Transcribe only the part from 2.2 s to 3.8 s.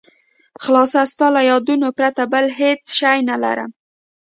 بل هېڅ شی نه لرم.